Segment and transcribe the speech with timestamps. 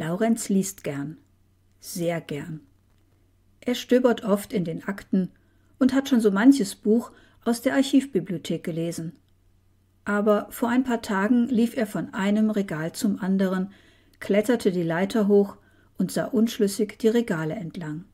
[0.00, 1.18] Laurenz liest gern,
[1.78, 2.60] sehr gern.
[3.60, 5.30] Er stöbert oft in den Akten
[5.78, 7.12] und hat schon so manches Buch
[7.44, 9.12] aus der Archivbibliothek gelesen.
[10.04, 13.72] Aber vor ein paar Tagen lief er von einem Regal zum anderen,
[14.20, 15.56] kletterte die Leiter hoch
[15.98, 18.04] und sah unschlüssig die Regale entlang.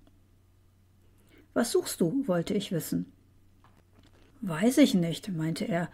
[1.55, 2.27] Was suchst du?
[2.27, 3.13] wollte ich wissen.
[4.41, 5.89] Weiß ich nicht, meinte er.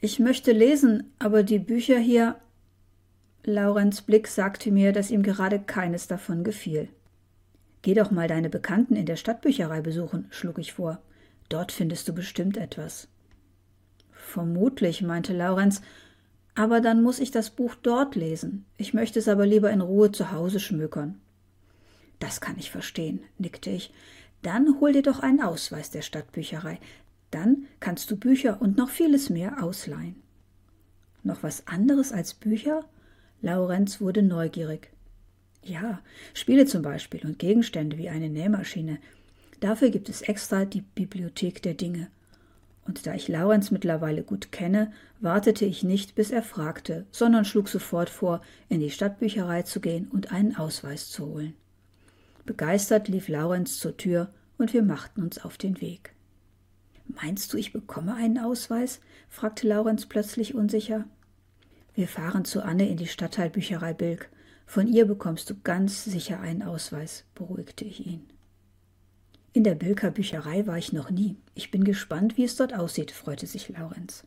[0.00, 2.36] Ich möchte lesen, aber die Bücher hier.
[3.44, 6.88] Laurens Blick sagte mir, dass ihm gerade keines davon gefiel.
[7.82, 11.00] Geh doch mal deine Bekannten in der Stadtbücherei besuchen, schlug ich vor.
[11.48, 13.08] Dort findest du bestimmt etwas.
[14.12, 15.80] Vermutlich, meinte Laurenz,
[16.54, 18.66] aber dann muss ich das Buch dort lesen.
[18.76, 21.20] Ich möchte es aber lieber in Ruhe zu Hause schmökern.
[22.18, 23.92] Das kann ich verstehen, nickte ich.
[24.42, 26.78] Dann hol dir doch einen Ausweis der Stadtbücherei.
[27.30, 30.16] Dann kannst du Bücher und noch vieles mehr ausleihen.
[31.22, 32.84] Noch was anderes als Bücher?
[33.42, 34.90] Laurenz wurde neugierig.
[35.62, 36.00] Ja,
[36.34, 38.98] Spiele zum Beispiel und Gegenstände wie eine Nähmaschine.
[39.60, 42.08] Dafür gibt es extra die Bibliothek der Dinge.
[42.86, 47.68] Und da ich Laurenz mittlerweile gut kenne, wartete ich nicht, bis er fragte, sondern schlug
[47.68, 51.54] sofort vor, in die Stadtbücherei zu gehen und einen Ausweis zu holen.
[52.46, 56.14] Begeistert lief Laurenz zur Tür und wir machten uns auf den Weg.
[57.22, 59.00] Meinst du, ich bekomme einen Ausweis?
[59.28, 61.04] fragte Laurenz plötzlich unsicher.
[61.94, 64.30] Wir fahren zu Anne in die Stadtteilbücherei Bilk.
[64.64, 68.24] Von ihr bekommst du ganz sicher einen Ausweis, beruhigte ich ihn.
[69.52, 71.36] In der Bilker Bücherei war ich noch nie.
[71.54, 74.24] Ich bin gespannt, wie es dort aussieht, freute sich Laurenz.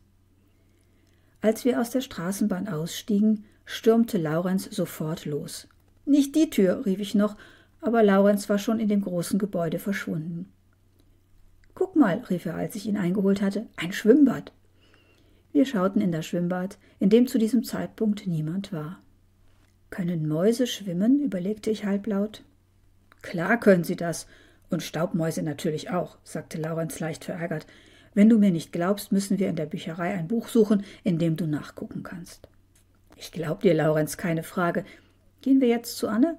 [1.42, 5.68] Als wir aus der Straßenbahn ausstiegen, stürmte Laurenz sofort los.
[6.06, 7.38] Nicht die Tür, rief ich noch,
[7.82, 10.53] aber Laurenz war schon in dem großen Gebäude verschwunden.
[11.84, 14.54] Guck mal, rief er, als ich ihn eingeholt hatte, ein Schwimmbad.
[15.52, 19.02] Wir schauten in das Schwimmbad, in dem zu diesem Zeitpunkt niemand war.
[19.90, 21.20] Können Mäuse schwimmen?
[21.20, 22.46] überlegte ich halblaut.
[23.22, 24.28] Klar können sie das,
[24.70, 27.68] und Staubmäuse natürlich auch, sagte Laurenz leicht verärgert.
[28.14, 31.36] Wenn du mir nicht glaubst, müssen wir in der Bücherei ein Buch suchen, in dem
[31.36, 32.48] du nachgucken kannst.
[33.18, 34.86] Ich glaub dir, Laurenz, keine Frage.
[35.42, 36.38] Gehen wir jetzt zu Anne?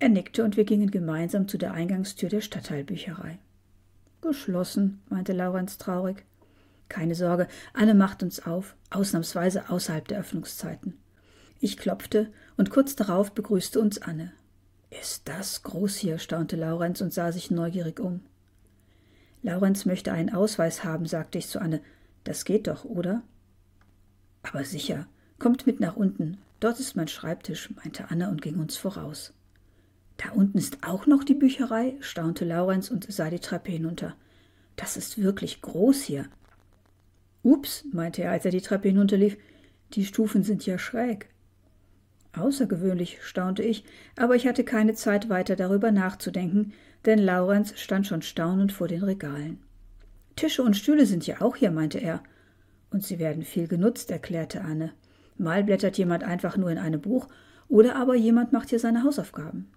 [0.00, 3.38] Er nickte und wir gingen gemeinsam zu der Eingangstür der Stadtteilbücherei.
[4.22, 6.24] Geschlossen, meinte Laurenz traurig.
[6.88, 10.98] Keine Sorge, Anne macht uns auf, ausnahmsweise außerhalb der Öffnungszeiten.
[11.60, 14.32] Ich klopfte, und kurz darauf begrüßte uns Anne.
[14.90, 16.18] Ist das groß hier?
[16.18, 18.20] staunte Laurenz und sah sich neugierig um.
[19.42, 21.80] Laurenz möchte einen Ausweis haben, sagte ich zu Anne.
[22.24, 23.22] Das geht doch, oder?
[24.42, 25.06] Aber sicher.
[25.38, 26.38] Kommt mit nach unten.
[26.60, 29.32] Dort ist mein Schreibtisch, meinte Anne und ging uns voraus.
[30.22, 34.14] Da unten ist auch noch die Bücherei, staunte Laurenz und sah die Treppe hinunter.
[34.76, 36.26] Das ist wirklich groß hier.
[37.42, 39.36] Ups, meinte er, als er die Treppe hinunterlief.
[39.94, 41.28] Die Stufen sind ja schräg.
[42.34, 43.84] Außergewöhnlich, staunte ich,
[44.16, 46.72] aber ich hatte keine Zeit weiter darüber nachzudenken,
[47.04, 49.60] denn Laurenz stand schon staunend vor den Regalen.
[50.36, 52.22] Tische und Stühle sind ja auch hier, meinte er.
[52.90, 54.92] Und sie werden viel genutzt, erklärte Anne.
[55.36, 57.28] Mal blättert jemand einfach nur in einem Buch,
[57.68, 59.68] oder aber jemand macht hier seine Hausaufgaben.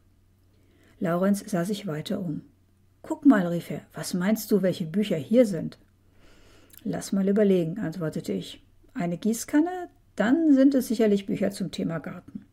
[0.99, 2.41] Laurenz sah sich weiter um.
[3.01, 5.77] Guck mal, rief er, was meinst du, welche Bücher hier sind?
[6.83, 8.63] Lass mal überlegen, antwortete ich.
[8.93, 12.45] Eine Gießkanne, dann sind es sicherlich Bücher zum Thema Garten.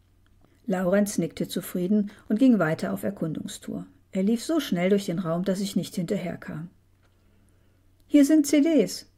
[0.66, 3.86] Laurenz nickte zufrieden und ging weiter auf Erkundungstour.
[4.10, 6.68] Er lief so schnell durch den Raum, dass ich nicht hinterherkam.
[8.06, 9.10] Hier sind CDs.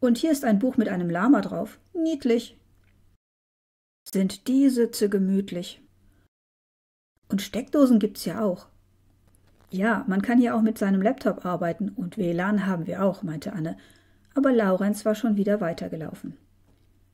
[0.00, 1.78] Und hier ist ein Buch mit einem Lama drauf.
[1.94, 2.58] Niedlich.
[4.12, 5.80] Sind die Sitze gemütlich.
[7.28, 8.66] Und Steckdosen gibt's ja auch.
[9.70, 13.52] Ja, man kann hier auch mit seinem Laptop arbeiten und WLAN haben wir auch, meinte
[13.52, 13.76] Anne.
[14.34, 16.36] Aber Laurenz war schon wieder weitergelaufen.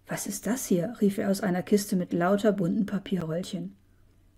[0.07, 0.95] Was ist das hier?
[1.01, 3.75] rief er aus einer Kiste mit lauter bunten Papierröllchen.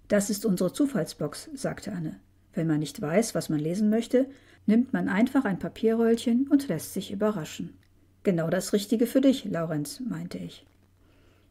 [0.09, 2.21] Das ist unsere Zufallsbox, sagte Anne.
[2.53, 4.27] Wenn man nicht weiß, was man lesen möchte,
[4.67, 7.77] nimmt man einfach ein Papierröllchen und lässt sich überraschen.
[8.23, 10.65] Genau das Richtige für dich, Laurenz, meinte ich.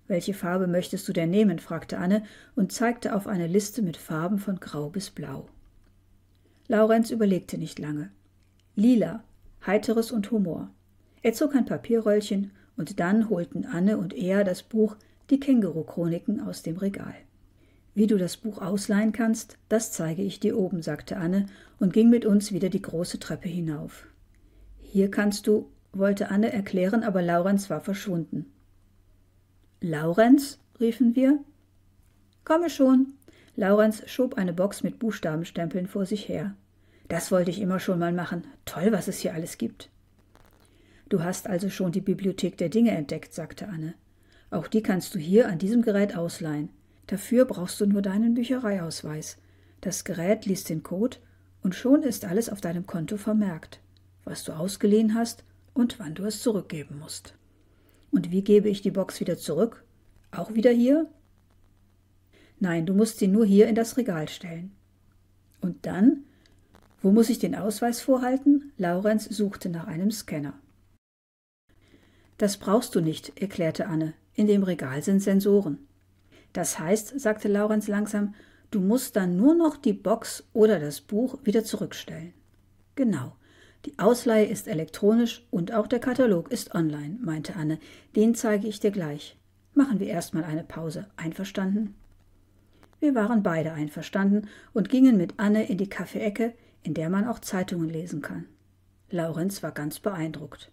[0.07, 1.59] Welche Farbe möchtest du denn nehmen?
[1.59, 2.23] fragte Anne
[2.55, 5.47] und zeigte auf eine Liste mit Farben von Grau bis Blau.
[6.67, 8.11] Laurenz überlegte nicht lange.
[8.75, 9.23] Lila,
[9.65, 10.69] heiteres und Humor.
[11.21, 14.97] Er zog ein Papierröllchen und dann holten Anne und er das Buch
[15.29, 17.15] Die Känguru-Chroniken aus dem Regal.
[17.95, 21.45] Wie du das Buch ausleihen kannst, das zeige ich dir oben, sagte Anne
[21.79, 24.07] und ging mit uns wieder die große Treppe hinauf.
[24.81, 28.51] Hier kannst du, wollte Anne erklären, aber Laurenz war verschwunden.
[29.85, 30.59] Laurenz?
[30.79, 31.39] riefen wir.
[32.45, 33.15] Komme schon.
[33.57, 36.55] Laurenz schob eine Box mit Buchstabenstempeln vor sich her.
[37.09, 38.47] Das wollte ich immer schon mal machen.
[38.63, 39.89] Toll, was es hier alles gibt.
[41.09, 43.93] Du hast also schon die Bibliothek der Dinge entdeckt, sagte Anne.
[44.51, 46.69] Auch die kannst du hier an diesem Gerät ausleihen.
[47.07, 49.37] Dafür brauchst du nur deinen Büchereiausweis.
[49.81, 51.17] Das Gerät liest den Code
[51.61, 53.81] und schon ist alles auf deinem Konto vermerkt,
[54.23, 55.43] was du ausgeliehen hast
[55.73, 57.35] und wann du es zurückgeben musst.
[58.13, 59.83] Und wie gebe ich die Box wieder zurück?
[60.31, 61.09] Auch wieder hier?
[62.59, 64.71] Nein, du musst sie nur hier in das Regal stellen.
[65.61, 66.23] Und dann?
[67.01, 68.71] Wo muss ich den Ausweis vorhalten?
[68.77, 70.53] Laurenz suchte nach einem Scanner.
[72.37, 74.13] Das brauchst du nicht, erklärte Anne.
[74.35, 75.79] In dem Regal sind Sensoren.
[76.53, 78.35] Das heißt, sagte Laurenz langsam,
[78.69, 82.33] du musst dann nur noch die Box oder das Buch wieder zurückstellen.
[82.95, 83.35] Genau.
[83.85, 87.79] Die Ausleihe ist elektronisch und auch der Katalog ist online, meinte Anne.
[88.15, 89.37] Den zeige ich dir gleich.
[89.73, 91.07] Machen wir erstmal eine Pause.
[91.17, 91.95] Einverstanden?
[92.99, 96.53] Wir waren beide einverstanden und gingen mit Anne in die Kaffeeecke,
[96.83, 98.45] in der man auch Zeitungen lesen kann.
[99.09, 100.71] Laurenz war ganz beeindruckt.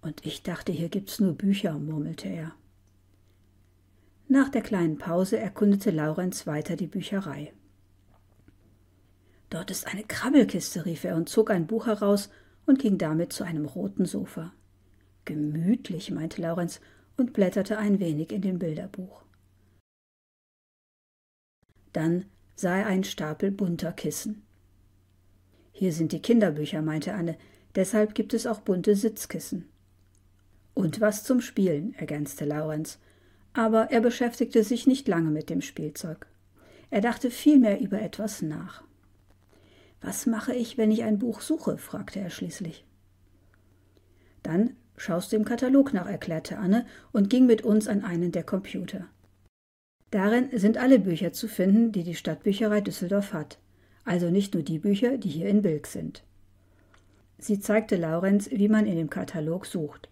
[0.00, 2.52] Und ich dachte, hier gibt's nur Bücher, murmelte er.
[4.28, 7.52] Nach der kleinen Pause erkundete Laurenz weiter die Bücherei.
[9.54, 12.28] Dort ist eine Krabbelkiste, rief er und zog ein Buch heraus
[12.66, 14.52] und ging damit zu einem roten Sofa.
[15.26, 16.80] Gemütlich, meinte Laurenz
[17.16, 19.22] und blätterte ein wenig in dem Bilderbuch.
[21.92, 22.24] Dann
[22.56, 24.42] sah er einen Stapel bunter Kissen.
[25.70, 27.38] Hier sind die Kinderbücher, meinte Anne,
[27.76, 29.68] deshalb gibt es auch bunte Sitzkissen.
[30.74, 32.98] Und was zum Spielen, ergänzte Laurenz,
[33.52, 36.26] aber er beschäftigte sich nicht lange mit dem Spielzeug.
[36.90, 38.82] Er dachte vielmehr über etwas nach.
[40.04, 41.78] Was mache ich, wenn ich ein Buch suche?
[41.78, 42.84] fragte er schließlich.
[44.42, 48.42] Dann schaust du im Katalog nach, erklärte Anne und ging mit uns an einen der
[48.42, 49.06] Computer.
[50.10, 53.58] Darin sind alle Bücher zu finden, die die Stadtbücherei Düsseldorf hat,
[54.04, 56.22] also nicht nur die Bücher, die hier in Bilk sind.
[57.38, 60.10] Sie zeigte Laurenz, wie man in dem Katalog sucht.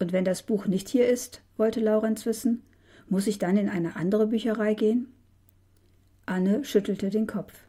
[0.00, 2.64] Und wenn das Buch nicht hier ist, wollte Laurenz wissen,
[3.08, 5.06] muss ich dann in eine andere Bücherei gehen?
[6.26, 7.67] Anne schüttelte den Kopf.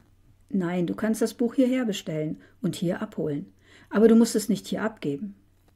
[0.49, 3.53] Nein, du kannst das Buch hierher bestellen und hier abholen.
[3.89, 5.35] Aber du musst es nicht hier abgeben.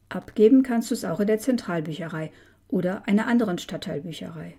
[0.10, 2.32] Abgeben kannst du es auch in der Zentralbücherei
[2.68, 4.56] oder einer anderen Stadtteilbücherei.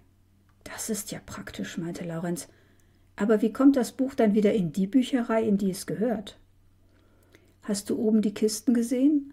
[0.64, 2.48] Das ist ja praktisch, meinte Laurenz.
[3.16, 6.38] Aber wie kommt das Buch dann wieder in die Bücherei, in die es gehört?
[7.62, 9.32] Hast du oben die Kisten gesehen?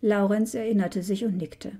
[0.00, 1.72] Laurenz erinnerte sich und nickte.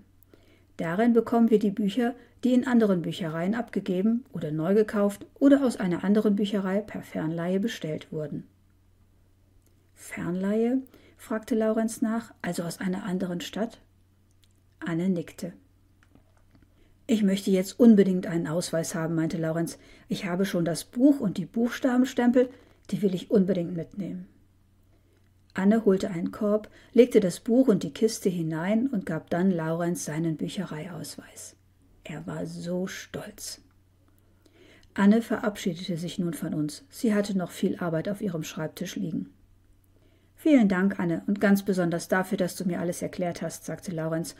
[0.76, 2.14] Darin bekommen wir die Bücher,
[2.44, 7.60] die in anderen Büchereien abgegeben oder neu gekauft oder aus einer anderen Bücherei per Fernleihe
[7.60, 8.44] bestellt wurden.
[9.94, 10.82] Fernleihe?
[11.16, 13.80] fragte Laurenz nach, also aus einer anderen Stadt?
[14.80, 15.52] Anne nickte.
[17.06, 19.78] Ich möchte jetzt unbedingt einen Ausweis haben, meinte Laurenz.
[20.08, 22.48] Ich habe schon das Buch und die Buchstabenstempel,
[22.90, 24.26] die will ich unbedingt mitnehmen.
[25.54, 30.04] Anne holte einen Korb, legte das Buch und die Kiste hinein und gab dann Laurenz
[30.04, 31.56] seinen Büchereiausweis.
[32.04, 33.60] Er war so stolz.
[34.94, 36.84] Anne verabschiedete sich nun von uns.
[36.90, 39.30] Sie hatte noch viel Arbeit auf ihrem Schreibtisch liegen.
[40.36, 44.34] Vielen Dank, Anne, und ganz besonders dafür, dass du mir alles erklärt hast, sagte Laurenz,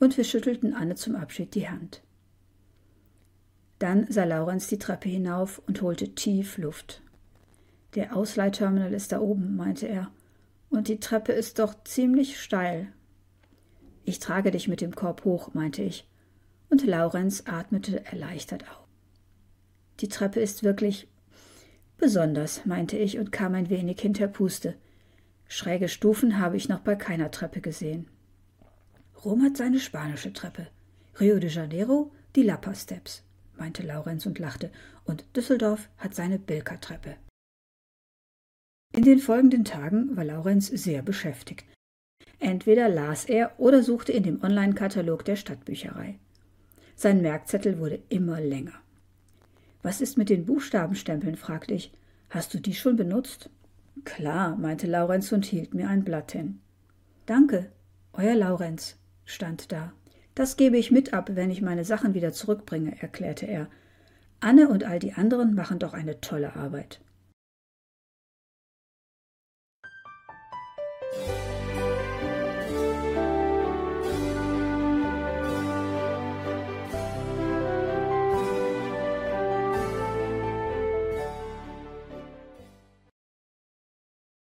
[0.00, 2.02] und wir schüttelten Anne zum Abschied die Hand.
[3.78, 7.02] Dann sah Laurenz die Treppe hinauf und holte tief Luft.
[7.94, 10.10] Der Ausleihterminal ist da oben, meinte er,
[10.74, 12.92] und die Treppe ist doch ziemlich steil.
[14.04, 16.08] Ich trage dich mit dem Korb hoch, meinte ich,
[16.68, 18.86] und Laurenz atmete erleichtert auf.
[20.00, 21.08] Die Treppe ist wirklich
[21.96, 24.74] besonders, meinte ich und kam ein wenig hinter Puste.
[25.46, 28.08] Schräge Stufen habe ich noch bei keiner Treppe gesehen.
[29.24, 30.66] Rom hat seine spanische Treppe,
[31.20, 33.22] Rio de Janeiro die Lapa Steps,
[33.56, 34.70] meinte Laurenz und lachte,
[35.04, 37.16] und Düsseldorf hat seine Bilka-Treppe.
[38.94, 41.64] In den folgenden Tagen war Laurenz sehr beschäftigt.
[42.38, 46.20] Entweder las er oder suchte in dem Online-Katalog der Stadtbücherei.
[46.94, 48.74] Sein Merkzettel wurde immer länger.
[49.82, 51.34] Was ist mit den Buchstabenstempeln?
[51.34, 51.90] fragte ich.
[52.30, 53.50] Hast du die schon benutzt?
[54.04, 56.60] Klar, meinte Laurenz und hielt mir ein Blatt hin.
[57.26, 57.72] Danke,
[58.12, 59.92] euer Laurenz, stand da.
[60.36, 63.66] Das gebe ich mit ab, wenn ich meine Sachen wieder zurückbringe, erklärte er.
[64.38, 67.00] Anne und all die anderen machen doch eine tolle Arbeit.